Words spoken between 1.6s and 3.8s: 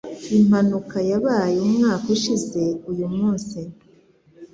umwaka ushize uyu munsi.